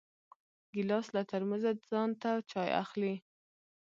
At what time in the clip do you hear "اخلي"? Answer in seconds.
2.83-3.15